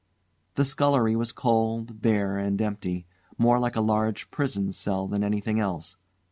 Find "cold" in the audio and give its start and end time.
1.31-2.01